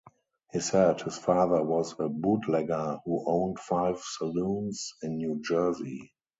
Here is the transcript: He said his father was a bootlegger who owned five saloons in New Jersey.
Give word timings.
He 0.51 0.59
said 0.61 0.99
his 1.01 1.15
father 1.19 1.61
was 1.63 1.93
a 1.99 2.09
bootlegger 2.09 2.97
who 3.05 3.23
owned 3.27 3.59
five 3.59 3.99
saloons 4.03 4.93
in 5.03 5.17
New 5.17 5.43
Jersey. 5.43 6.11